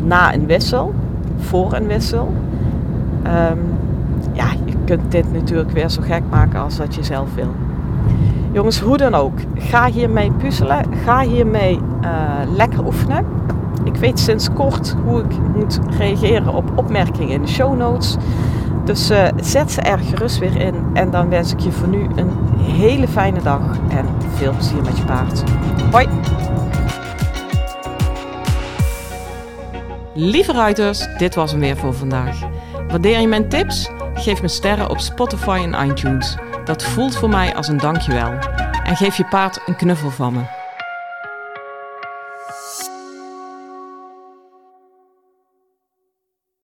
na 0.04 0.34
een 0.34 0.46
wissel. 0.46 0.94
Voor 1.38 1.74
een 1.74 1.88
wissel. 1.88 2.34
Um, 3.24 3.60
ja, 4.34 4.46
je 4.66 4.74
kunt 4.86 5.12
dit 5.12 5.34
natuurlijk 5.34 5.72
weer 5.72 5.90
zo 5.90 6.02
gek 6.02 6.24
maken 6.30 6.60
als 6.60 6.78
dat 6.78 6.96
je 6.96 7.04
zelf 7.04 7.36
wil. 7.36 7.67
Jongens, 8.58 8.80
hoe 8.80 8.98
dan 8.98 9.16
ook. 9.16 9.40
Ga 9.56 9.86
hiermee 9.86 10.32
puzzelen. 10.32 10.86
Ga 11.04 11.22
hiermee 11.22 11.80
uh, 12.02 12.10
lekker 12.56 12.86
oefenen. 12.86 13.26
Ik 13.84 13.96
weet 13.96 14.20
sinds 14.20 14.54
kort 14.54 14.96
hoe 15.04 15.20
ik 15.20 15.40
moet 15.56 15.80
reageren 15.98 16.54
op 16.54 16.72
opmerkingen 16.76 17.34
in 17.34 17.42
de 17.42 17.48
show 17.48 17.78
notes. 17.78 18.16
Dus 18.86 19.12
uh, 19.12 19.28
zet 19.42 19.72
ze 19.72 19.82
er 19.82 20.00
gerust 20.00 20.38
weer 20.38 20.62
in. 20.62 20.76
En 20.94 21.12
dan 21.12 21.30
wens 21.30 21.52
ik 21.52 21.60
je 21.60 21.72
voor 21.72 21.88
nu 21.88 22.08
een 22.16 22.32
hele 22.60 23.08
fijne 23.08 23.42
dag. 23.42 23.62
En 23.90 24.06
veel 24.36 24.52
plezier 24.52 24.82
met 24.84 24.98
je 24.98 25.04
paard. 25.04 25.44
Hoi! 25.92 26.08
Lieve 30.14 30.52
ruiters, 30.52 31.08
dit 31.18 31.36
was 31.36 31.52
hem 31.52 31.60
weer 31.60 31.78
voor 31.78 31.94
vandaag. 31.94 32.40
Waardeer 32.88 33.20
je 33.20 33.28
mijn 33.28 33.50
tips? 33.50 33.90
Geef 34.14 34.42
me 34.42 34.48
sterren 34.48 34.90
op 34.90 35.00
Spotify 35.00 35.68
en 35.72 35.90
iTunes. 35.90 36.38
Dat 36.68 36.84
voelt 36.84 37.16
voor 37.16 37.30
mij 37.30 37.56
als 37.56 37.68
een 37.68 37.78
dankjewel. 37.78 38.34
En 38.84 38.96
geef 38.96 39.18
je 39.18 39.26
paard 39.26 39.62
een 39.66 39.76
knuffel 39.76 40.10
van 40.10 40.34
me. 40.34 40.67